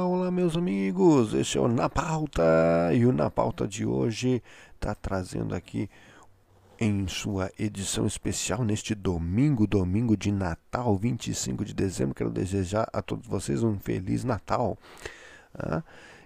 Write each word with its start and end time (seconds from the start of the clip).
Olá, 0.00 0.08
olá, 0.08 0.30
meus 0.30 0.56
amigos. 0.56 1.34
Este 1.34 1.58
é 1.58 1.60
o 1.60 1.68
Na 1.68 1.86
Pauta 1.86 2.42
e 2.94 3.04
o 3.04 3.12
Na 3.12 3.30
Pauta 3.30 3.68
de 3.68 3.84
hoje 3.84 4.42
está 4.74 4.94
trazendo 4.94 5.54
aqui 5.54 5.90
em 6.78 7.06
sua 7.06 7.52
edição 7.58 8.06
especial 8.06 8.64
neste 8.64 8.94
domingo, 8.94 9.66
domingo 9.66 10.16
de 10.16 10.32
Natal, 10.32 10.96
25 10.96 11.66
de 11.66 11.74
dezembro. 11.74 12.14
Quero 12.14 12.30
desejar 12.30 12.88
a 12.94 13.02
todos 13.02 13.26
vocês 13.26 13.62
um 13.62 13.78
feliz 13.78 14.24
Natal. 14.24 14.78
Ah, 15.54 15.82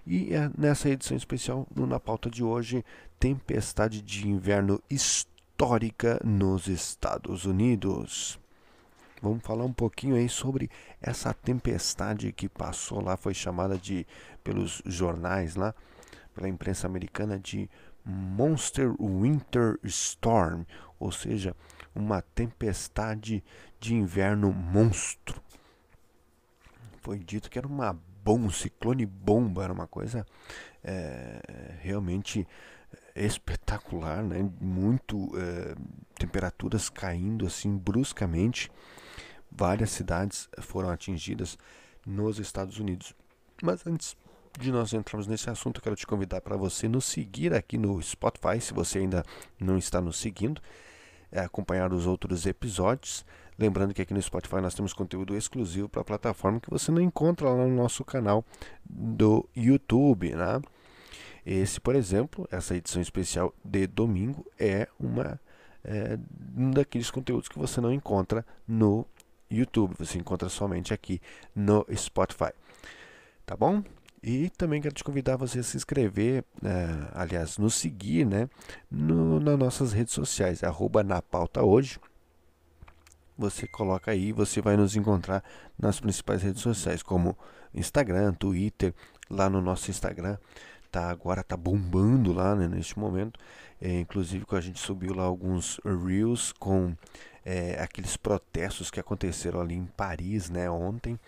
e 0.07 0.33
é 0.33 0.49
nessa 0.57 0.89
edição 0.89 1.17
especial, 1.17 1.67
no 1.75 1.85
Na 1.85 1.99
Pauta 1.99 2.31
de 2.31 2.45
hoje, 2.45 2.85
tempestade 3.19 4.01
de 4.01 4.29
inverno 4.29 4.81
histórica 4.89 6.21
nos 6.25 6.69
Estados 6.69 7.45
Unidos. 7.45 8.39
Vamos 9.25 9.43
falar 9.43 9.65
um 9.65 9.73
pouquinho 9.73 10.17
aí 10.17 10.29
sobre 10.29 10.71
essa 11.01 11.33
tempestade 11.33 12.31
que 12.31 12.47
passou 12.47 13.03
lá, 13.03 13.17
foi 13.17 13.33
chamada 13.33 13.79
de 13.79 14.07
pelos 14.43 14.83
jornais 14.85 15.57
lá, 15.57 15.75
pela 16.35 16.47
imprensa 16.47 16.87
americana 16.87 17.39
de 17.39 17.71
Monster 18.05 18.95
Winter 19.01 19.79
Storm, 19.85 20.65
ou 21.01 21.11
seja, 21.11 21.57
uma 21.95 22.21
tempestade 22.21 23.43
de 23.81 23.95
inverno 23.95 24.53
monstro. 24.53 25.41
Foi 27.01 27.19
dito 27.19 27.49
que 27.49 27.59
era 27.59 27.67
uma 27.67 27.99
bomba, 28.23 28.49
um 28.49 28.51
ciclone 28.51 29.07
bomba, 29.07 29.65
era 29.65 29.73
uma 29.73 29.87
coisa 29.87 30.27
é, 30.83 31.77
realmente 31.81 32.47
espetacular, 33.17 34.23
né? 34.23 34.47
Muito 34.61 35.31
é, 35.39 35.75
temperaturas 36.25 36.89
caindo 36.89 37.47
assim 37.47 37.77
bruscamente 37.77 38.71
várias 39.51 39.91
cidades 39.91 40.49
foram 40.61 40.91
atingidas 40.91 41.57
nos 42.05 42.39
Estados 42.39 42.79
Unidos. 42.79 43.15
Mas 43.63 43.87
antes 43.87 44.17
de 44.59 44.73
nós 44.73 44.93
entrarmos 44.93 45.27
nesse 45.27 45.49
assunto, 45.49 45.79
eu 45.79 45.83
quero 45.83 45.97
te 45.97 46.07
convidar 46.07 46.41
para 46.41 46.57
você 46.57 46.89
nos 46.89 47.05
seguir 47.05 47.55
aqui 47.55 47.79
no 47.79 48.01
Spotify, 48.03 48.61
se 48.61 48.75
você 48.75 48.99
ainda 48.99 49.25
não 49.61 49.79
está 49.79 50.01
nos 50.01 50.19
seguindo, 50.19 50.61
é, 51.31 51.41
acompanhar 51.41 51.93
os 51.93 52.07
outros 52.07 52.47
episódios. 52.47 53.25
Lembrando 53.57 53.95
que 53.95 54.03
aqui 54.03 54.13
no 54.13 54.21
Spotify 54.21 54.57
nós 54.57 54.75
temos 54.75 54.93
conteúdo 54.93 55.37
exclusivo 55.37 55.89
para 55.89 56.03
a 56.03 56.05
plataforma 56.05 56.61
que 56.61 56.71
você 56.71 56.91
não 56.91 57.01
encontra 57.01 57.49
lá 57.49 57.65
no 57.65 57.77
nosso 57.77 58.05
canal 58.05 58.45
do 58.85 59.49
YouTube, 59.55 60.35
né? 60.35 60.61
Esse, 61.47 61.81
por 61.81 61.95
exemplo, 61.95 62.49
essa 62.51 62.75
edição 62.75 63.01
especial 63.01 63.55
de 63.65 63.87
domingo 63.87 64.45
é 64.59 64.89
uma 64.99 65.39
é, 65.85 66.19
um 66.57 66.71
daqueles 66.71 67.11
conteúdos 67.11 67.49
que 67.49 67.59
você 67.59 67.81
não 67.81 67.93
encontra 67.93 68.45
no 68.67 69.07
YouTube. 69.51 69.95
Você 69.99 70.19
encontra 70.19 70.49
somente 70.49 70.93
aqui 70.95 71.21
no 71.55 71.87
Spotify. 71.95 72.53
Tá 73.45 73.57
bom? 73.57 73.83
E 74.23 74.49
também 74.51 74.81
quero 74.81 74.95
te 74.95 75.05
convidar 75.05 75.35
a 75.35 75.37
você 75.37 75.59
a 75.59 75.63
se 75.63 75.77
inscrever, 75.77 76.45
é, 76.65 77.11
aliás, 77.13 77.59
nos 77.59 77.75
seguir, 77.75 78.25
né? 78.25 78.49
No, 78.91 79.39
nas 79.39 79.59
nossas 79.59 79.93
redes 79.93 80.15
sociais, 80.15 80.65
arroba 80.65 81.03
na 81.03 81.21
pauta 81.21 81.63
hoje. 81.63 82.01
Você 83.37 83.67
coloca 83.67 84.11
aí, 84.11 84.33
você 84.33 84.63
vai 84.63 84.79
nos 84.79 84.97
encontrar 84.97 85.45
nas 85.79 86.01
principais 86.01 86.43
redes 86.43 86.63
sociais, 86.63 87.03
como 87.03 87.37
Instagram, 87.75 88.33
Twitter, 88.33 88.95
lá 89.29 89.51
no 89.51 89.61
nosso 89.61 89.91
Instagram. 89.91 90.39
Tá, 90.95 91.11
agora 91.11 91.43
tá 91.43 91.57
bombando 91.57 92.33
lá 92.33 92.55
né, 92.55 92.69
neste 92.69 92.97
momento. 92.97 93.41
É, 93.83 93.99
inclusive 93.99 94.47
a 94.53 94.61
gente 94.61 94.79
subiu 94.79 95.13
lá 95.13 95.25
alguns 95.25 95.81
reels 95.85 96.53
com 96.53 96.95
é, 97.45 97.83
aqueles 97.83 98.17
protestos 98.17 98.93
que 98.93 99.01
aconteceram 99.01 99.61
ali 99.61 99.75
em 99.75 99.87
Paris, 99.87 100.49
né, 100.49 100.71
ontem, 100.71 101.19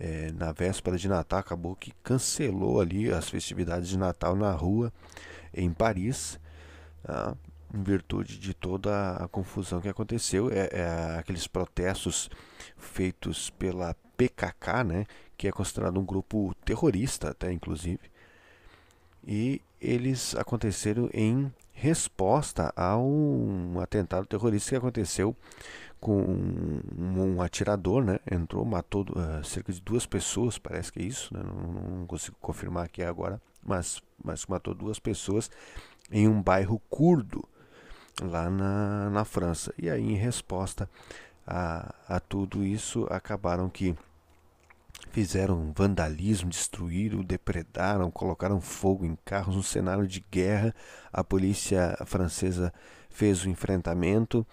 é, 0.00 0.32
na 0.32 0.50
véspera 0.52 0.96
de 0.96 1.08
Natal, 1.08 1.40
acabou 1.40 1.76
que 1.76 1.92
cancelou 2.02 2.80
ali 2.80 3.12
as 3.12 3.28
festividades 3.28 3.90
de 3.90 3.98
Natal 3.98 4.34
na 4.34 4.50
rua 4.50 4.90
em 5.52 5.70
Paris, 5.70 6.40
tá? 7.02 7.36
em 7.74 7.82
virtude 7.82 8.38
de 8.38 8.54
toda 8.54 9.16
a 9.16 9.28
confusão 9.28 9.82
que 9.82 9.90
aconteceu, 9.90 10.50
é, 10.50 10.70
é, 10.72 11.18
aqueles 11.18 11.46
protestos 11.46 12.30
feitos 12.78 13.50
pela 13.50 13.94
PKK, 14.16 14.84
né, 14.84 15.04
que 15.36 15.46
é 15.46 15.52
considerado 15.52 16.00
um 16.00 16.04
grupo 16.04 16.54
terrorista, 16.64 17.28
até 17.28 17.52
inclusive, 17.52 18.11
e 19.26 19.60
eles 19.80 20.34
aconteceram 20.36 21.08
em 21.12 21.52
resposta 21.72 22.72
a 22.76 22.96
um 22.96 23.80
atentado 23.80 24.26
terrorista 24.26 24.70
que 24.70 24.76
aconteceu 24.76 25.34
com 26.00 26.20
um, 26.98 27.40
atirador, 27.40 28.04
né? 28.04 28.18
Entrou, 28.30 28.64
matou 28.64 29.06
uh, 29.10 29.44
cerca 29.44 29.72
de 29.72 29.80
duas 29.80 30.04
pessoas, 30.04 30.58
parece 30.58 30.92
que 30.92 31.00
é 31.00 31.04
isso, 31.04 31.32
né? 31.32 31.40
não, 31.44 31.98
não, 31.98 32.06
consigo 32.06 32.36
confirmar 32.40 32.84
aqui 32.84 33.02
agora, 33.04 33.40
mas, 33.64 34.02
mas 34.22 34.44
matou 34.46 34.74
duas 34.74 34.98
pessoas 34.98 35.48
em 36.10 36.26
um 36.26 36.42
bairro 36.42 36.80
curdo 36.90 37.48
lá 38.20 38.50
na, 38.50 39.10
na 39.10 39.24
França. 39.24 39.72
E 39.78 39.88
aí, 39.88 40.02
em 40.02 40.16
resposta 40.16 40.90
a, 41.46 41.94
a 42.08 42.20
tudo 42.20 42.64
isso, 42.64 43.06
acabaram 43.08 43.68
que 43.68 43.94
fizeram 45.12 45.72
vandalismo, 45.76 46.48
destruíram, 46.48 47.22
depredaram, 47.22 48.10
colocaram 48.10 48.60
fogo 48.60 49.04
em 49.04 49.16
carros, 49.24 49.54
um 49.54 49.62
cenário 49.62 50.06
de 50.06 50.24
guerra. 50.30 50.74
A 51.12 51.22
polícia 51.22 51.96
francesa 52.06 52.72
fez 53.10 53.44
o 53.44 53.48
enfrentamento 53.50 54.44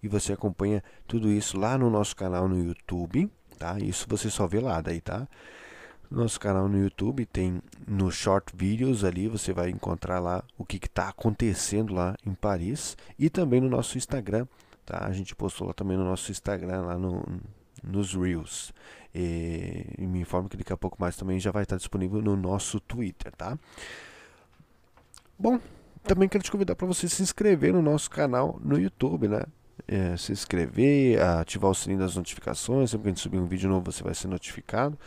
e 0.00 0.06
você 0.06 0.32
acompanha 0.32 0.82
tudo 1.06 1.30
isso 1.30 1.58
lá 1.58 1.76
no 1.76 1.90
nosso 1.90 2.14
canal 2.14 2.48
no 2.48 2.64
YouTube, 2.64 3.28
tá? 3.58 3.76
Isso 3.78 4.06
você 4.08 4.30
só 4.30 4.46
vê 4.46 4.60
lá 4.60 4.80
daí, 4.80 5.00
tá? 5.00 5.26
Nosso 6.08 6.38
canal 6.38 6.68
no 6.68 6.78
YouTube 6.78 7.26
tem 7.26 7.60
no 7.84 8.08
short 8.08 8.56
videos 8.56 9.02
ali, 9.02 9.26
você 9.26 9.52
vai 9.52 9.68
encontrar 9.70 10.20
lá 10.20 10.44
o 10.56 10.64
que 10.64 10.76
está 10.76 11.08
acontecendo 11.08 11.92
lá 11.92 12.14
em 12.24 12.34
Paris 12.34 12.96
e 13.18 13.28
também 13.28 13.60
no 13.60 13.68
nosso 13.68 13.98
Instagram, 13.98 14.46
tá? 14.86 15.04
A 15.04 15.12
gente 15.12 15.34
postou 15.34 15.66
lá 15.66 15.72
também 15.72 15.96
no 15.96 16.04
nosso 16.04 16.30
Instagram 16.30 16.82
lá 16.82 16.96
no 16.96 17.24
nos 17.86 18.14
Reels. 18.14 18.72
E, 19.14 19.86
e 19.98 20.06
me 20.06 20.20
informo 20.20 20.48
que 20.48 20.56
daqui 20.56 20.72
a 20.72 20.76
pouco 20.76 20.96
mais 21.00 21.16
também 21.16 21.38
já 21.38 21.50
vai 21.50 21.62
estar 21.62 21.76
disponível 21.76 22.20
no 22.20 22.36
nosso 22.36 22.80
Twitter, 22.80 23.32
tá? 23.36 23.56
Bom, 25.38 25.60
também 26.02 26.28
quero 26.28 26.42
te 26.42 26.50
convidar 26.50 26.74
para 26.74 26.86
você 26.86 27.08
se 27.08 27.22
inscrever 27.22 27.72
no 27.72 27.80
nosso 27.80 28.10
canal 28.10 28.58
no 28.62 28.78
YouTube, 28.78 29.28
né? 29.28 29.42
É, 29.86 30.16
se 30.16 30.32
inscrever, 30.32 31.20
ativar 31.20 31.70
o 31.70 31.74
sininho 31.74 32.00
das 32.00 32.16
notificações, 32.16 32.90
sempre 32.90 33.04
que 33.04 33.08
a 33.08 33.12
gente 33.12 33.20
subir 33.20 33.38
um 33.38 33.46
vídeo 33.46 33.68
novo 33.68 33.90
você 33.90 34.02
vai 34.02 34.14
ser 34.14 34.28
notificado, 34.28 34.98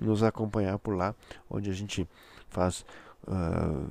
nos 0.00 0.22
acompanhar 0.22 0.78
por 0.78 0.94
lá, 0.94 1.14
onde 1.48 1.70
a 1.70 1.72
gente 1.72 2.08
faz 2.48 2.84
uh, 3.26 3.88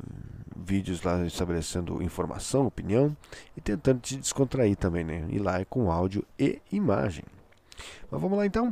vídeos 0.55 1.01
lá 1.03 1.25
estabelecendo 1.25 2.01
informação, 2.01 2.65
opinião 2.65 3.15
e 3.55 3.61
tentando 3.61 3.99
te 4.01 4.17
descontrair 4.17 4.75
também, 4.75 5.03
né? 5.03 5.25
E 5.29 5.39
lá 5.39 5.59
é 5.59 5.65
com 5.65 5.91
áudio 5.91 6.25
e 6.37 6.61
imagem. 6.71 7.23
Mas 8.09 8.21
vamos 8.21 8.37
lá 8.37 8.45
então. 8.45 8.69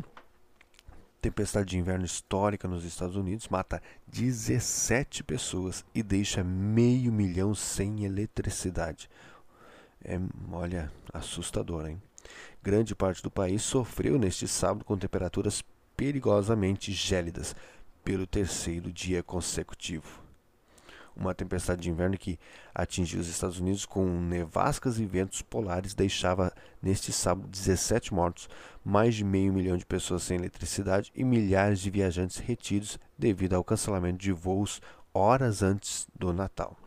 Tempestade 1.21 1.69
de 1.69 1.77
inverno 1.77 2.05
histórica 2.05 2.67
nos 2.67 2.85
Estados 2.85 3.15
Unidos 3.15 3.47
mata 3.47 3.81
17 4.07 5.23
pessoas 5.23 5.83
e 5.93 6.03
deixa 6.03 6.43
meio 6.43 7.11
milhão 7.11 7.55
sem 7.55 8.05
eletricidade. 8.05 9.09
É, 10.03 10.19
olha, 10.51 10.91
assustador, 11.13 11.87
hein? 11.87 12.01
Grande 12.61 12.93
parte 12.93 13.23
do 13.23 13.31
país 13.31 13.63
sofreu 13.63 14.19
neste 14.19 14.47
sábado 14.47 14.85
com 14.85 14.97
temperaturas 14.97 15.63
perigosamente 15.95 16.91
gélidas 16.91 17.55
pelo 18.03 18.27
terceiro 18.27 18.91
dia 18.91 19.23
consecutivo 19.23 20.26
uma 21.19 21.33
tempestade 21.33 21.81
de 21.81 21.89
inverno 21.89 22.17
que 22.17 22.39
atingiu 22.73 23.19
os 23.19 23.27
Estados 23.27 23.59
Unidos 23.59 23.85
com 23.85 24.05
nevascas 24.05 24.99
e 24.99 25.05
ventos 25.05 25.41
polares 25.41 25.93
deixava 25.93 26.53
neste 26.81 27.11
sábado 27.11 27.47
17 27.47 28.13
mortos, 28.13 28.47
mais 28.83 29.15
de 29.15 29.23
meio 29.23 29.51
milhão 29.51 29.77
de 29.77 29.85
pessoas 29.85 30.23
sem 30.23 30.37
eletricidade 30.37 31.11
e 31.15 31.23
milhares 31.23 31.79
de 31.79 31.89
viajantes 31.89 32.37
retidos 32.37 32.99
devido 33.17 33.53
ao 33.53 33.63
cancelamento 33.63 34.19
de 34.19 34.31
voos 34.31 34.81
horas 35.13 35.63
antes 35.63 36.07
do 36.15 36.31
Natal. 36.31 36.77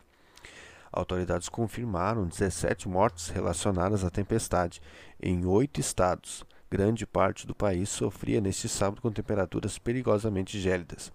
Autoridades 0.91 1.47
confirmaram 1.47 2.27
17 2.27 2.89
mortes 2.89 3.29
relacionadas 3.29 4.03
à 4.03 4.09
tempestade 4.09 4.81
em 5.21 5.45
oito 5.45 5.79
estados. 5.79 6.43
Grande 6.69 7.05
parte 7.05 7.47
do 7.47 7.55
país 7.55 7.89
sofria 7.89 8.41
neste 8.41 8.67
sábado 8.67 9.01
com 9.01 9.11
temperaturas 9.11 9.77
perigosamente 9.77 10.59
gélidas, 10.59 11.11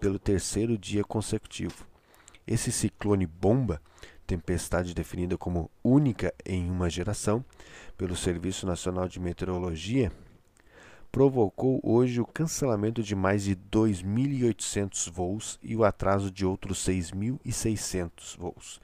pelo 0.00 0.18
terceiro 0.18 0.76
dia 0.76 1.04
consecutivo. 1.04 1.86
Esse 2.46 2.70
ciclone 2.70 3.26
bomba, 3.26 3.82
tempestade 4.24 4.94
definida 4.94 5.36
como 5.36 5.68
única 5.82 6.32
em 6.44 6.70
uma 6.70 6.88
geração 6.88 7.44
pelo 7.98 8.14
Serviço 8.14 8.66
Nacional 8.66 9.08
de 9.08 9.18
Meteorologia, 9.18 10.12
provocou 11.10 11.80
hoje 11.82 12.20
o 12.20 12.26
cancelamento 12.26 13.02
de 13.02 13.16
mais 13.16 13.42
de 13.44 13.56
2.800 13.56 15.10
voos 15.10 15.58
e 15.60 15.74
o 15.74 15.82
atraso 15.82 16.30
de 16.30 16.46
outros 16.46 16.86
6.600 16.86 18.38
voos. 18.38 18.80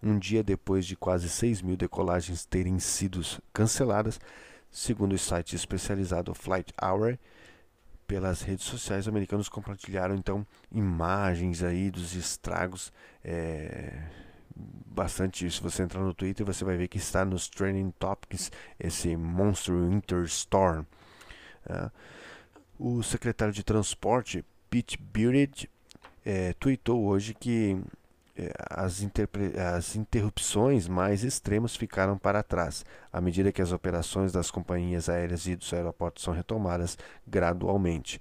Um 0.00 0.16
dia 0.16 0.44
depois 0.44 0.86
de 0.86 0.94
quase 0.94 1.28
6 1.28 1.62
mil 1.62 1.76
decolagens 1.76 2.44
terem 2.44 2.78
sido 2.78 3.20
canceladas, 3.52 4.20
segundo 4.70 5.14
o 5.14 5.18
site 5.18 5.56
especializado 5.56 6.34
Flight 6.34 6.72
Hour, 6.80 7.18
pelas 8.06 8.42
redes 8.42 8.64
sociais, 8.64 9.08
americanos 9.08 9.48
compartilharam 9.48 10.14
então 10.14 10.46
imagens 10.70 11.62
aí 11.62 11.90
dos 11.90 12.14
estragos. 12.14 12.92
É, 13.24 14.08
bastante. 14.54 15.50
Se 15.50 15.60
você 15.60 15.82
entrar 15.82 16.02
no 16.02 16.14
Twitter, 16.14 16.46
você 16.46 16.64
vai 16.64 16.76
ver 16.76 16.88
que 16.88 16.98
está 16.98 17.24
nos 17.24 17.48
trending 17.48 17.90
topics 17.98 18.50
esse 18.78 19.16
Monster 19.16 19.74
Winter 19.74 20.22
Storm. 20.24 20.84
É. 21.68 21.90
O 22.78 23.02
secretário 23.02 23.54
de 23.54 23.62
Transporte, 23.62 24.44
Pete 24.68 24.98
Buttigieg, 24.98 25.68
é, 26.24 26.52
tweetou 26.54 27.04
hoje 27.04 27.34
que 27.34 27.80
é, 28.36 28.52
as, 28.68 29.00
as, 29.76 29.96
interrupções 29.96 30.88
mais 30.88 31.22
extremas 31.22 31.76
ficaram 31.76 32.18
para 32.18 32.42
trás, 32.42 32.84
à 33.12 33.20
medida 33.20 33.52
que 33.52 33.62
as 33.62 33.70
operações 33.70 34.32
das 34.32 34.50
companhias 34.50 35.08
aéreas 35.08 35.46
e 35.46 35.54
dos 35.54 35.72
aeroportos 35.72 36.24
são 36.24 36.34
retomadas 36.34 36.98
gradualmente. 37.26 38.20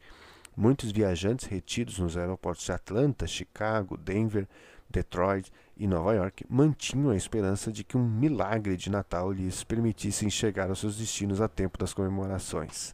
Muitos 0.55 0.91
viajantes 0.91 1.47
retidos 1.47 1.97
nos 1.97 2.15
aeroportos 2.15 2.63
de 2.63 2.71
Atlanta, 2.71 3.25
Chicago, 3.25 3.97
Denver, 3.97 4.47
Detroit 4.87 5.51
e 5.75 5.87
Nova 5.87 6.13
York 6.13 6.45
mantinham 6.47 7.09
a 7.09 7.15
esperança 7.15 7.71
de 7.71 7.83
que 7.83 7.97
um 7.97 8.07
milagre 8.07 8.77
de 8.77 8.91
Natal 8.91 9.31
lhes 9.31 9.63
permitisse 9.63 10.29
chegar 10.29 10.69
aos 10.69 10.79
seus 10.79 10.97
destinos 10.97 11.41
a 11.41 11.47
tempo 11.47 11.79
das 11.79 11.91
comemorações. 11.91 12.93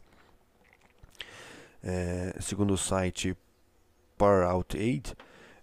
É, 1.82 2.34
segundo 2.40 2.72
o 2.72 2.78
site 2.78 3.36
Power 4.16 4.46
Out 4.48 4.78
Aid, 4.78 5.14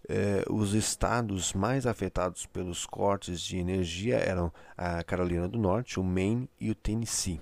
é, 0.07 0.43
os 0.49 0.73
estados 0.73 1.53
mais 1.53 1.85
afetados 1.85 2.45
pelos 2.45 2.85
cortes 2.85 3.41
de 3.41 3.57
energia 3.57 4.17
eram 4.17 4.51
a 4.77 5.03
Carolina 5.03 5.47
do 5.47 5.57
Norte, 5.57 5.99
o 5.99 6.03
Maine 6.03 6.49
e 6.59 6.69
o 6.69 6.75
Tennessee. 6.75 7.41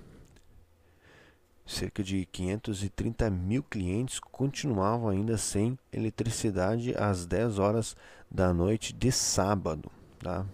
Cerca 1.64 2.02
de 2.02 2.24
530 2.26 3.28
mil 3.28 3.62
clientes 3.62 4.20
continuavam 4.20 5.08
ainda 5.08 5.36
sem 5.36 5.76
eletricidade 5.92 6.94
às 6.96 7.26
10 7.26 7.58
horas 7.58 7.96
da 8.30 8.52
noite 8.52 8.92
de 8.92 9.10
sábado, 9.10 9.90
tá? 10.20 10.46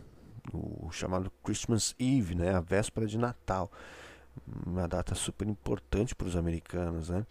o 0.52 0.90
chamado 0.90 1.30
Christmas 1.42 1.94
Eve, 1.98 2.34
né? 2.34 2.54
a 2.54 2.60
véspera 2.60 3.06
de 3.06 3.18
Natal. 3.18 3.70
Uma 4.66 4.88
data 4.88 5.14
super 5.14 5.46
importante 5.46 6.14
para 6.14 6.26
os 6.26 6.36
americanos. 6.36 7.10
Né? 7.10 7.26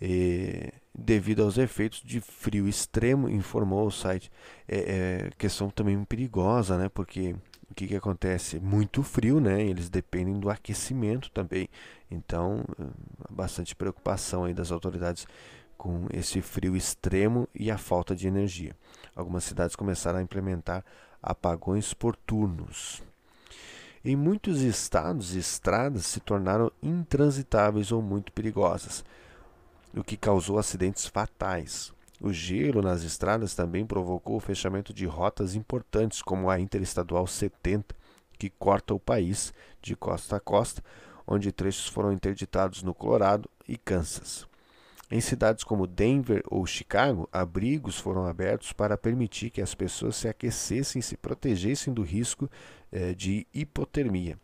E, 0.00 0.72
devido 0.94 1.42
aos 1.42 1.58
efeitos 1.58 2.02
de 2.02 2.20
frio 2.20 2.66
extremo, 2.68 3.28
informou 3.28 3.86
o 3.86 3.90
site. 3.90 4.30
É, 4.66 4.78
é 4.78 5.30
questão 5.36 5.68
também 5.70 6.02
perigosa, 6.04 6.78
né? 6.78 6.88
porque 6.88 7.34
o 7.70 7.74
que, 7.74 7.86
que 7.86 7.96
acontece? 7.96 8.58
Muito 8.58 9.02
frio, 9.02 9.40
né? 9.40 9.62
Eles 9.62 9.88
dependem 9.88 10.38
do 10.40 10.50
aquecimento 10.50 11.30
também. 11.30 11.68
Então, 12.10 12.64
bastante 13.30 13.76
preocupação 13.76 14.44
aí 14.44 14.52
das 14.52 14.72
autoridades 14.72 15.26
com 15.78 16.06
esse 16.12 16.42
frio 16.42 16.76
extremo 16.76 17.48
e 17.54 17.70
a 17.70 17.78
falta 17.78 18.14
de 18.14 18.26
energia. 18.26 18.76
Algumas 19.14 19.44
cidades 19.44 19.76
começaram 19.76 20.18
a 20.18 20.22
implementar 20.22 20.84
apagões 21.22 21.94
por 21.94 22.16
turnos. 22.16 23.02
Em 24.04 24.16
muitos 24.16 24.62
estados, 24.62 25.34
estradas 25.34 26.06
se 26.06 26.20
tornaram 26.20 26.72
intransitáveis 26.82 27.92
ou 27.92 28.02
muito 28.02 28.32
perigosas, 28.32 29.04
o 29.94 30.04
que 30.04 30.16
causou 30.16 30.58
acidentes 30.58 31.06
fatais. 31.06 31.92
O 32.20 32.32
gelo 32.32 32.82
nas 32.82 33.02
estradas 33.02 33.54
também 33.54 33.86
provocou 33.86 34.36
o 34.36 34.40
fechamento 34.40 34.92
de 34.92 35.06
rotas 35.06 35.54
importantes, 35.54 36.20
como 36.20 36.50
a 36.50 36.60
Interestadual 36.60 37.26
70, 37.26 37.94
que 38.38 38.50
corta 38.50 38.94
o 38.94 39.00
país 39.00 39.52
de 39.80 39.96
costa 39.96 40.36
a 40.36 40.40
costa, 40.40 40.82
onde 41.26 41.52
trechos 41.52 41.86
foram 41.86 42.12
interditados 42.12 42.82
no 42.82 42.94
Colorado 42.94 43.48
e 43.66 43.76
Kansas. 43.76 44.46
Em 45.10 45.20
cidades 45.20 45.64
como 45.64 45.86
Denver 45.86 46.42
ou 46.46 46.64
Chicago, 46.66 47.28
abrigos 47.32 47.98
foram 47.98 48.26
abertos 48.26 48.72
para 48.72 48.96
permitir 48.96 49.50
que 49.50 49.60
as 49.60 49.74
pessoas 49.74 50.14
se 50.14 50.28
aquecessem 50.28 51.00
e 51.00 51.02
se 51.02 51.16
protegessem 51.16 51.92
do 51.92 52.02
risco 52.02 52.48
eh, 52.92 53.12
de 53.14 53.46
hipotermia. 53.52 54.38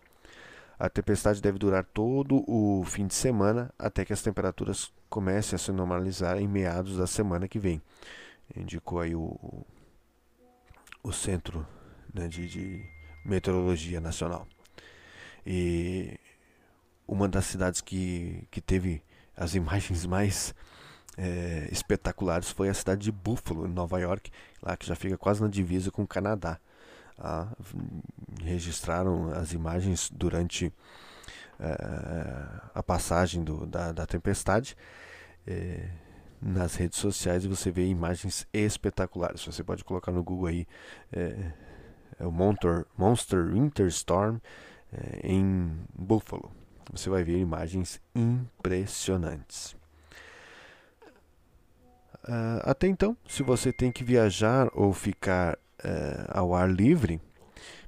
A 0.79 0.89
tempestade 0.91 1.41
deve 1.41 1.59
durar 1.59 1.85
todo 1.85 2.45
o 2.47 2.85
fim 2.85 3.07
de 3.07 3.15
semana 3.15 3.73
até 3.79 4.05
que 4.05 4.13
as 4.13 4.23
temperaturas 4.23 4.93
comecem 5.09 5.57
a 5.57 5.59
se 5.59 5.73
normalizar 5.73 6.37
em 6.39 6.47
meados 6.47 6.99
da 6.99 7.07
semana 7.07 7.49
que 7.49 7.59
vem. 7.59 7.81
Indicou 8.55 9.01
aí 9.01 9.15
o, 9.15 9.65
o 11.03 11.13
Centro 11.13 11.67
né, 12.13 12.29
de, 12.29 12.47
de 12.47 12.85
Meteorologia 13.25 14.01
Nacional. 14.01 14.47
E 15.47 16.19
uma 17.09 17.29
das 17.29 17.47
cidades 17.47 17.81
que, 17.81 18.47
que 18.51 18.61
teve 18.61 19.03
as 19.37 19.55
imagens 19.57 20.05
mais 20.05 20.55
é, 21.17 21.69
espetaculares 21.73 22.51
foi 22.51 22.69
a 22.69 22.75
cidade 22.75 23.03
de 23.03 23.13
Buffalo, 23.13 23.67
em 23.67 23.73
Nova 23.73 23.99
York, 23.99 24.31
lá 24.63 24.77
que 24.77 24.87
já 24.87 24.95
fica 24.95 25.17
quase 25.17 25.41
na 25.41 25.49
divisa 25.49 25.91
com 25.91 26.03
o 26.03 26.07
Canadá. 26.07 26.59
Ah, 27.19 27.49
registraram 28.43 29.31
as 29.33 29.53
imagens 29.53 30.11
durante 30.11 30.73
é, 31.59 32.47
a 32.75 32.83
passagem 32.83 33.43
do, 33.43 33.67
da, 33.67 33.93
da 33.93 34.07
tempestade 34.07 34.77
é, 35.47 35.89
nas 36.41 36.75
redes 36.75 36.99
sociais 36.99 37.45
e 37.45 37.49
você 37.49 37.71
vê 37.71 37.87
imagens 37.87 38.47
espetaculares. 38.53 39.45
Você 39.45 39.65
pode 39.65 39.83
colocar 39.85 40.13
no 40.13 40.23
Google 40.23 40.47
aí 40.47 40.67
é, 41.13 41.53
é 42.21 42.27
o 42.27 42.31
Monster, 42.31 42.85
Monster 42.97 43.47
Winter 43.47 43.87
Storm 43.87 44.39
é, 44.93 45.21
em 45.25 45.75
Buffalo. 45.95 46.53
Você 46.93 47.11
vai 47.11 47.25
ver 47.25 47.39
imagens 47.39 48.01
impressionantes. 48.15 49.75
Uh, 52.29 52.59
até 52.63 52.89
então, 52.89 53.17
se 53.29 53.43
você 53.43 53.73
tem 53.73 53.93
que 53.93 54.03
viajar 54.03 54.69
ou 54.75 54.93
ficar 54.93 55.57
uh, 55.85 56.27
ao 56.29 56.55
ar 56.55 56.71
livre, 56.71 57.21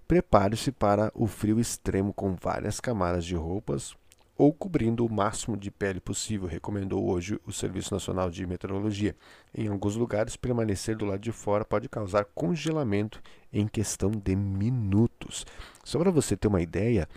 prepare-se 0.07 0.73
para 0.73 1.11
o 1.15 1.27
frio 1.27 1.61
extremo 1.61 2.13
com 2.13 2.35
várias 2.35 2.81
camadas 2.81 3.25
de 3.25 3.35
roupas 3.35 3.95
ou 4.39 4.53
cobrindo 4.53 5.05
o 5.05 5.13
máximo 5.13 5.57
de 5.57 5.69
pele 5.69 5.99
possível, 5.99 6.47
recomendou 6.47 7.11
hoje 7.11 7.41
o 7.45 7.53
Serviço 7.53 7.93
Nacional 7.93 8.31
de 8.31 8.47
Meteorologia. 8.47 9.17
Em 9.53 9.67
alguns 9.67 9.97
lugares, 9.97 10.37
permanecer 10.37 10.97
do 10.97 11.05
lado 11.05 11.19
de 11.19 11.33
fora 11.33 11.65
pode 11.65 11.89
causar 11.89 12.25
congelamento 12.25 13.21
em 13.53 13.67
questão 13.67 14.13
de 14.13 14.37
minutos. 14.37 15.45
Só 15.83 15.99
para 15.99 16.13
você 16.13 16.37
ter 16.37 16.47
uma 16.47 16.63
ideia, 16.63 17.09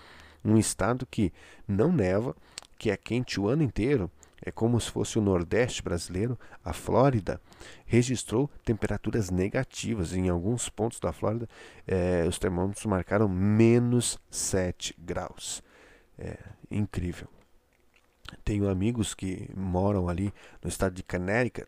um 0.43 0.57
estado 0.57 1.05
que 1.05 1.31
não 1.67 1.91
neva, 1.91 2.35
que 2.79 2.89
é 2.89 2.97
quente 2.97 3.39
o 3.39 3.47
ano 3.47 3.61
inteiro, 3.61 4.09
é 4.41 4.51
como 4.51 4.79
se 4.79 4.89
fosse 4.89 5.19
o 5.19 5.21
Nordeste 5.21 5.83
brasileiro, 5.83 6.37
a 6.63 6.73
Flórida 6.73 7.39
registrou 7.85 8.49
temperaturas 8.65 9.29
negativas. 9.29 10.13
Em 10.13 10.29
alguns 10.29 10.67
pontos 10.67 10.99
da 10.99 11.13
Flórida, 11.13 11.47
é, 11.87 12.25
os 12.27 12.39
termômetros 12.39 12.85
marcaram 12.85 13.29
menos 13.29 14.19
7 14.29 14.95
graus. 14.97 15.61
É 16.17 16.37
incrível. 16.69 17.27
Tenho 18.43 18.69
amigos 18.69 19.13
que 19.13 19.49
moram 19.55 20.09
ali 20.09 20.33
no 20.63 20.69
estado 20.69 20.93
de 20.93 21.03
Connecticut, 21.03 21.67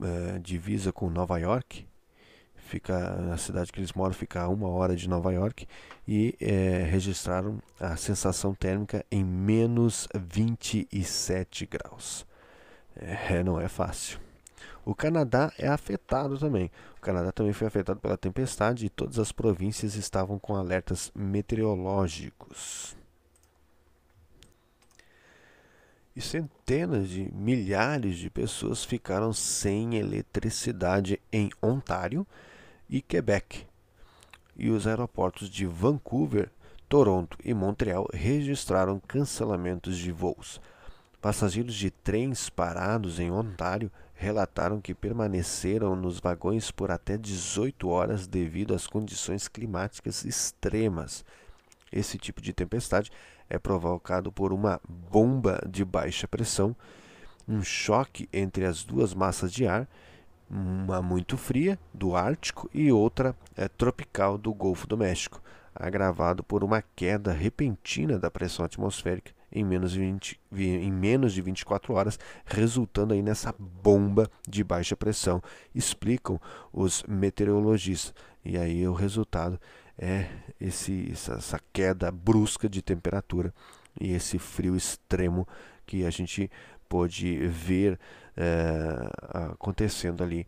é, 0.00 0.38
divisa 0.38 0.92
com 0.92 1.10
Nova 1.10 1.38
York, 1.38 1.86
fica 2.66 3.32
a 3.32 3.36
cidade 3.36 3.72
que 3.72 3.78
eles 3.78 3.92
moram 3.92 4.12
fica 4.12 4.42
a 4.42 4.48
uma 4.48 4.68
hora 4.68 4.94
de 4.94 5.08
Nova 5.08 5.32
York 5.32 5.66
e 6.06 6.36
é, 6.40 6.86
registraram 6.90 7.58
a 7.80 7.96
sensação 7.96 8.54
térmica 8.54 9.04
em 9.10 9.24
menos 9.24 10.08
27 10.14 11.66
graus. 11.66 12.26
É, 12.94 13.42
não 13.42 13.60
é 13.60 13.68
fácil. 13.68 14.18
O 14.84 14.94
Canadá 14.94 15.52
é 15.58 15.66
afetado 15.66 16.38
também. 16.38 16.70
O 16.96 17.00
Canadá 17.00 17.32
também 17.32 17.52
foi 17.52 17.66
afetado 17.66 17.98
pela 17.98 18.16
tempestade 18.16 18.86
e 18.86 18.88
todas 18.88 19.18
as 19.18 19.32
províncias 19.32 19.96
estavam 19.96 20.38
com 20.38 20.54
alertas 20.54 21.10
meteorológicos. 21.14 22.96
E 26.14 26.20
centenas 26.20 27.08
de 27.08 27.30
milhares 27.34 28.16
de 28.16 28.30
pessoas 28.30 28.84
ficaram 28.84 29.32
sem 29.32 29.96
eletricidade 29.96 31.20
em 31.32 31.50
Ontário 31.60 32.26
e 32.88 33.00
Quebec. 33.00 33.66
E 34.56 34.70
os 34.70 34.86
aeroportos 34.86 35.50
de 35.50 35.66
Vancouver, 35.66 36.50
Toronto 36.88 37.36
e 37.44 37.52
Montreal 37.52 38.08
registraram 38.12 39.00
cancelamentos 39.00 39.98
de 39.98 40.12
voos. 40.12 40.60
Passageiros 41.20 41.74
de 41.74 41.90
trens 41.90 42.48
parados 42.48 43.18
em 43.18 43.30
Ontário 43.30 43.90
relataram 44.14 44.80
que 44.80 44.94
permaneceram 44.94 45.94
nos 45.94 46.20
vagões 46.20 46.70
por 46.70 46.90
até 46.90 47.18
18 47.18 47.88
horas 47.88 48.26
devido 48.26 48.74
às 48.74 48.86
condições 48.86 49.48
climáticas 49.48 50.24
extremas. 50.24 51.24
Esse 51.92 52.18
tipo 52.18 52.40
de 52.40 52.52
tempestade 52.52 53.10
é 53.48 53.58
provocado 53.58 54.32
por 54.32 54.52
uma 54.52 54.80
bomba 54.88 55.60
de 55.68 55.84
baixa 55.84 56.26
pressão, 56.26 56.74
um 57.46 57.62
choque 57.62 58.28
entre 58.32 58.64
as 58.64 58.82
duas 58.82 59.14
massas 59.14 59.52
de 59.52 59.66
ar 59.66 59.88
uma 60.48 61.02
muito 61.02 61.36
fria 61.36 61.78
do 61.92 62.14
Ártico 62.14 62.70
e 62.72 62.90
outra 62.92 63.36
é, 63.56 63.68
tropical 63.68 64.38
do 64.38 64.52
Golfo 64.54 64.86
do 64.86 64.96
México, 64.96 65.42
agravado 65.74 66.42
por 66.42 66.62
uma 66.62 66.82
queda 66.94 67.32
repentina 67.32 68.18
da 68.18 68.30
pressão 68.30 68.64
atmosférica 68.64 69.36
em 69.56 69.64
menos 69.64 69.92
de, 69.92 70.00
20, 70.00 70.40
em 70.52 70.92
menos 70.92 71.32
de 71.32 71.40
24 71.40 71.94
horas, 71.94 72.18
resultando 72.44 73.14
aí 73.14 73.22
nessa 73.22 73.54
bomba 73.58 74.30
de 74.46 74.62
baixa 74.62 74.96
pressão, 74.96 75.42
explicam 75.74 76.38
os 76.72 77.02
meteorologistas. 77.04 78.14
E 78.44 78.58
aí 78.58 78.86
o 78.86 78.92
resultado 78.92 79.58
é 79.98 80.28
esse, 80.60 81.10
essa 81.10 81.58
queda 81.72 82.10
brusca 82.10 82.68
de 82.68 82.82
temperatura 82.82 83.52
e 83.98 84.12
esse 84.12 84.38
frio 84.38 84.76
extremo 84.76 85.48
que 85.86 86.04
a 86.04 86.10
gente 86.10 86.50
pôde 86.88 87.38
ver 87.46 87.98
é, 88.36 89.10
acontecendo 89.66 90.22
ali 90.22 90.46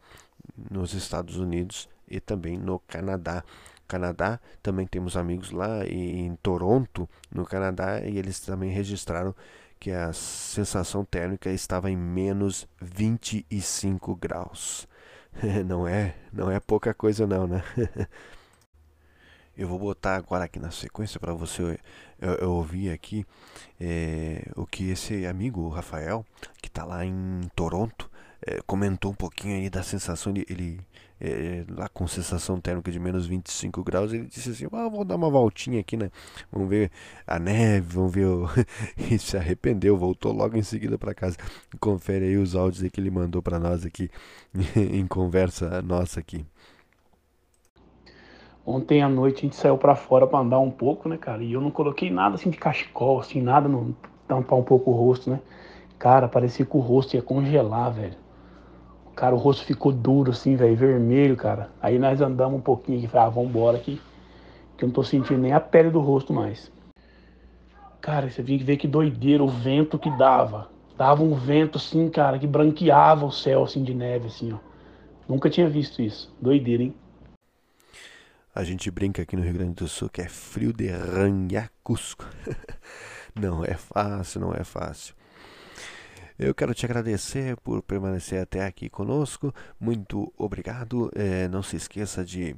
nos 0.71 0.95
Estados 0.95 1.37
Unidos 1.37 1.89
e 2.09 2.21
também 2.21 2.57
no 2.57 2.79
Canadá. 2.79 3.43
Canadá, 3.87 4.39
também 4.63 4.87
temos 4.87 5.17
amigos 5.17 5.51
lá 5.51 5.85
em 5.87 6.37
Toronto, 6.37 7.09
no 7.33 7.45
Canadá, 7.45 8.01
e 8.01 8.19
eles 8.19 8.39
também 8.39 8.71
registraram 8.71 9.35
que 9.81 9.91
a 9.91 10.13
sensação 10.13 11.05
térmica 11.05 11.51
estava 11.51 11.91
em 11.91 11.97
menos 11.97 12.69
25 12.81 14.15
graus. 14.15 14.87
Não 15.67 15.87
é, 15.87 16.17
não 16.33 16.51
é 16.51 16.59
pouca 16.59 16.93
coisa 16.93 17.25
não, 17.27 17.47
né? 17.47 17.63
Eu 19.57 19.69
vou 19.69 19.79
botar 19.79 20.17
agora 20.17 20.45
aqui 20.45 20.59
na 20.59 20.71
sequência 20.71 21.21
para 21.21 21.33
você 21.33 21.79
eu, 22.21 22.33
eu, 22.35 22.53
ouvir 22.53 22.91
aqui 22.91 23.27
é, 23.79 24.43
o 24.57 24.65
que 24.65 24.89
esse 24.91 25.27
amigo, 25.27 25.63
o 25.63 25.69
Rafael, 25.69 26.25
que 26.63 26.69
está 26.69 26.85
lá 26.85 27.05
em 27.05 27.41
Toronto, 27.57 28.08
é, 28.47 28.61
comentou 28.67 29.11
um 29.11 29.15
pouquinho 29.15 29.57
aí 29.57 29.71
da 29.71 29.83
sensação 29.83 30.33
de 30.33 30.47
ele 30.49 30.81
é, 31.21 31.65
lá 31.69 31.89
com 31.89 32.07
sensação 32.07 32.61
térmica 32.61 32.91
de 32.91 32.99
menos 32.99 33.27
25 33.27 33.83
graus, 33.83 34.13
ele 34.13 34.27
disse 34.27 34.51
assim, 34.51 34.67
ah, 34.73 34.89
vou 34.89 35.05
dar 35.05 35.17
uma 35.17 35.29
voltinha 35.29 35.81
aqui, 35.81 35.97
né? 35.97 36.11
Vamos 36.51 36.69
ver 36.69 36.91
a 37.27 37.39
neve, 37.39 37.95
vamos 37.95 38.13
ver 38.13 38.27
o... 38.27 38.47
e 38.97 39.19
se 39.19 39.37
arrependeu, 39.37 39.97
voltou 39.97 40.33
logo 40.33 40.57
em 40.57 40.63
seguida 40.63 40.97
para 40.97 41.15
casa. 41.15 41.37
Confere 41.81 42.27
aí 42.27 42.37
os 42.37 42.55
áudios 42.55 42.89
que 42.91 43.01
ele 43.01 43.11
mandou 43.11 43.43
para 43.43 43.59
nós 43.59 43.85
aqui 43.85 44.11
em 44.77 45.07
conversa 45.07 45.83
nossa 45.83 46.21
aqui. 46.21 46.47
Ontem 48.65 49.03
à 49.03 49.09
noite 49.09 49.39
a 49.39 49.41
gente 49.43 49.57
saiu 49.57 49.79
para 49.79 49.97
fora 49.97 50.27
para 50.27 50.41
andar 50.41 50.61
um 50.61 50.71
pouco, 50.71 51.09
né, 51.09 51.17
cara? 51.17 51.43
E 51.43 51.53
eu 51.53 51.61
não 51.61 51.71
coloquei 51.71 52.11
nada 52.11 52.35
assim 52.35 52.51
de 52.51 52.59
cachecol, 52.59 53.19
assim, 53.19 53.41
nada 53.41 53.67
não 53.67 53.97
tampar 54.29 54.59
um 54.59 54.63
pouco 54.63 54.91
o 54.91 54.95
rosto, 54.95 55.31
né? 55.31 55.41
Cara, 55.99 56.29
parecia 56.29 56.67
que 56.67 56.77
o 56.77 56.81
rosto 56.81 57.17
ia 57.17 57.23
congelar, 57.23 57.91
velho. 57.93 58.28
Cara, 59.19 59.35
o 59.35 59.39
rosto 59.39 59.65
ficou 59.65 59.91
duro 59.91 60.31
assim, 60.31 60.55
velho, 60.55 60.77
vermelho, 60.77 61.37
cara. 61.37 61.73
Aí 61.83 61.99
nós 61.99 62.21
andamos 62.21 62.57
um 62.57 62.63
pouquinho 62.63 62.99
aqui, 62.99 63.09
falei, 63.09 63.27
ah, 63.27 63.29
vambora 63.29 63.77
aqui. 63.77 64.01
Que 64.77 64.85
eu 64.85 64.87
não 64.87 64.95
tô 64.95 65.03
sentindo 65.03 65.41
nem 65.41 65.53
a 65.53 65.59
pele 65.59 65.91
do 65.91 65.99
rosto 65.99 66.33
mais. 66.33 66.71
Cara, 68.01 68.31
você 68.31 68.45
vinha 68.45 68.61
que 68.61 68.65
ver 68.65 68.77
que 68.77 68.87
doideira 68.87 69.43
o 69.43 69.49
vento 69.49 69.99
que 69.99 70.09
dava. 70.09 70.71
Dava 70.97 71.25
um 71.25 71.35
vento 71.35 71.79
assim, 71.79 72.09
cara, 72.09 72.39
que 72.39 72.47
branqueava 72.47 73.27
o 73.27 73.33
céu 73.33 73.65
assim 73.65 73.83
de 73.83 73.93
neve, 73.93 74.29
assim, 74.29 74.53
ó. 74.53 74.59
Nunca 75.29 75.51
tinha 75.51 75.69
visto 75.69 76.01
isso. 76.01 76.33
Doideira, 76.41 76.85
hein? 76.85 76.95
A 78.55 78.63
gente 78.63 78.89
brinca 78.89 79.23
aqui 79.23 79.35
no 79.35 79.43
Rio 79.43 79.55
Grande 79.55 79.75
do 79.75 79.89
Sul 79.89 80.09
que 80.09 80.21
é 80.21 80.29
frio 80.29 80.73
de 80.73 80.91
ranhacusco. 80.91 82.25
não 83.35 83.65
é 83.65 83.75
fácil, 83.75 84.43
não 84.43 84.55
é 84.55 84.63
fácil. 84.63 85.13
Eu 86.39 86.55
quero 86.55 86.73
te 86.73 86.87
agradecer 86.87 87.57
por 87.57 87.83
permanecer 87.83 88.41
até 88.41 88.65
aqui 88.65 88.89
conosco. 88.89 89.53
Muito 89.81 90.33
obrigado. 90.37 91.11
É, 91.17 91.49
não 91.49 91.65
se 91.65 91.75
esqueça 91.75 92.25
de 92.25 92.55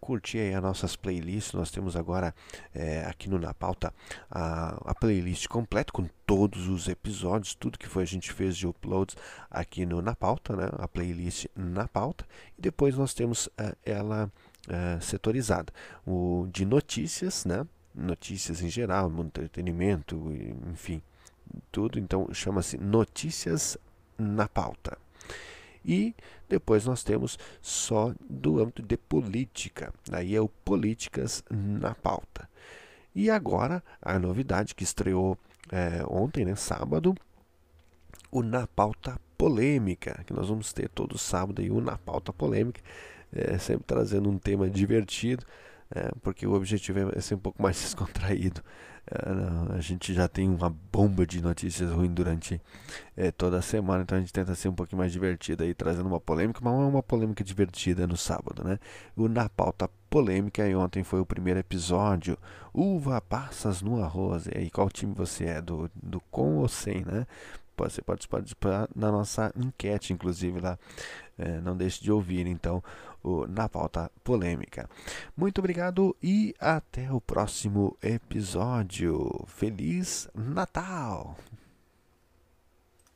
curtir 0.00 0.38
aí 0.38 0.54
as 0.54 0.62
nossas 0.62 0.96
playlists. 0.96 1.52
Nós 1.52 1.70
temos 1.70 1.94
agora 1.94 2.34
é, 2.74 3.04
aqui 3.04 3.28
no 3.28 3.38
Na 3.38 3.52
Pauta 3.52 3.92
a, 4.30 4.90
a, 4.90 4.94
playlist 4.94 5.46
completa 5.46 5.92
com 5.92 6.08
todos 6.26 6.68
os 6.68 6.88
episódios, 6.88 7.54
tudo 7.54 7.78
que 7.78 7.86
foi 7.86 8.04
a 8.04 8.06
gente 8.06 8.32
fez 8.32 8.56
de 8.56 8.66
uploads 8.66 9.14
aqui 9.50 9.84
no 9.84 10.00
Na 10.00 10.16
Pauta, 10.16 10.56
né? 10.56 10.70
a 10.78 10.88
playlist 10.88 11.48
Na 11.54 11.86
Pauta. 11.86 12.24
E 12.58 12.62
depois 12.62 12.96
nós 12.96 13.12
temos 13.12 13.46
uh, 13.46 13.76
ela 13.84 14.32
uh, 14.68 15.02
setorizada. 15.02 15.70
O 16.06 16.48
de 16.50 16.64
notícias, 16.64 17.44
né? 17.44 17.66
Notícias 17.94 18.62
em 18.62 18.70
geral, 18.70 19.12
entretenimento, 19.20 20.16
enfim, 20.72 21.02
tudo. 21.70 21.98
Então 21.98 22.28
chama-se 22.32 22.76
Notícias 22.78 23.76
na 24.18 24.48
Pauta. 24.48 24.98
E 25.84 26.14
depois 26.48 26.84
nós 26.86 27.02
temos 27.02 27.38
só 27.60 28.14
do 28.28 28.60
âmbito 28.60 28.82
de 28.82 28.96
política. 28.96 29.92
Aí 30.10 30.34
é 30.34 30.40
o 30.40 30.48
Políticas 30.48 31.42
na 31.50 31.94
Pauta. 31.94 32.48
E 33.14 33.30
agora 33.30 33.82
a 34.00 34.18
novidade 34.18 34.74
que 34.74 34.84
estreou 34.84 35.36
é, 35.70 36.04
ontem, 36.08 36.44
né, 36.44 36.54
sábado, 36.54 37.14
o 38.30 38.42
Na 38.42 38.66
Pauta 38.66 39.20
Polêmica, 39.36 40.22
que 40.26 40.32
nós 40.32 40.48
vamos 40.48 40.72
ter 40.72 40.88
todo 40.88 41.18
sábado 41.18 41.60
aí 41.60 41.70
o 41.70 41.80
Na 41.80 41.98
Pauta 41.98 42.32
Polêmica, 42.32 42.80
é, 43.32 43.58
sempre 43.58 43.84
trazendo 43.86 44.28
um 44.30 44.38
tema 44.38 44.68
divertido, 44.68 45.44
porque 46.22 46.46
o 46.46 46.54
objetivo 46.54 47.10
é 47.14 47.20
ser 47.20 47.34
um 47.34 47.38
pouco 47.38 47.62
mais 47.62 47.76
descontraído. 47.80 48.62
É, 49.04 49.76
a 49.76 49.80
gente 49.80 50.14
já 50.14 50.28
tem 50.28 50.48
uma 50.48 50.70
bomba 50.70 51.26
de 51.26 51.42
notícias 51.42 51.90
ruins 51.90 52.12
durante 52.12 52.60
é, 53.16 53.32
toda 53.32 53.58
a 53.58 53.62
semana, 53.62 54.02
então 54.02 54.16
a 54.16 54.20
gente 54.20 54.32
tenta 54.32 54.54
ser 54.54 54.68
um 54.68 54.74
pouquinho 54.74 54.98
mais 54.98 55.10
divertido 55.10 55.64
aí, 55.64 55.74
trazendo 55.74 56.06
uma 56.06 56.20
polêmica, 56.20 56.60
mas 56.62 56.72
é 56.72 56.76
uma 56.76 57.02
polêmica 57.02 57.42
divertida 57.42 58.06
no 58.06 58.16
sábado, 58.16 58.62
né? 58.62 58.78
O 59.16 59.28
Na 59.28 59.48
Pauta 59.48 59.90
Polêmica, 60.08 60.66
e 60.68 60.74
ontem 60.74 61.02
foi 61.02 61.20
o 61.20 61.26
primeiro 61.26 61.58
episódio, 61.58 62.38
Uva 62.72 63.20
Passas 63.20 63.82
no 63.82 64.02
Arroz. 64.02 64.46
E 64.46 64.56
aí, 64.56 64.70
qual 64.70 64.88
time 64.88 65.14
você 65.14 65.46
é? 65.46 65.60
Do, 65.60 65.90
do 65.94 66.20
com 66.30 66.58
ou 66.58 66.68
sem, 66.68 67.04
né? 67.04 67.26
Você 67.76 68.00
pode 68.00 68.28
participar 68.28 68.88
na 68.94 69.10
nossa 69.10 69.52
enquete, 69.56 70.12
inclusive 70.12 70.60
lá. 70.60 70.78
É, 71.36 71.60
não 71.60 71.76
deixe 71.76 72.00
de 72.02 72.12
ouvir, 72.12 72.46
então, 72.46 72.82
Na 73.48 73.68
Pauta 73.68 74.10
Polêmica. 74.24 74.88
Muito 75.36 75.58
obrigado 75.58 76.16
e 76.22 76.54
até 76.58 77.12
o 77.12 77.20
próximo 77.20 77.96
episódio. 78.02 79.44
Feliz 79.46 80.28
Natal! 80.34 81.36